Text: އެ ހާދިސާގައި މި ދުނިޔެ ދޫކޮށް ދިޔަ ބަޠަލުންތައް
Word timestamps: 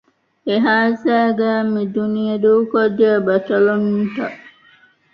އެ 0.47 0.55
ހާދިސާގައި 0.65 1.65
މި 1.73 1.83
ދުނިޔެ 1.95 2.35
ދޫކޮށް 2.43 2.93
ދިޔަ 2.97 3.13
ބަޠަލުންތައް 3.27 4.39